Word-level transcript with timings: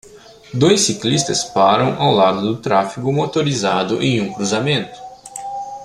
Dois 0.51 0.81
ciclistas 0.81 1.43
param 1.43 1.95
ao 2.01 2.11
lado 2.11 2.41
do 2.41 2.57
tráfego 2.59 3.13
motorizado 3.13 4.01
em 4.01 4.19
um 4.19 4.33
cruzamento. 4.33 4.99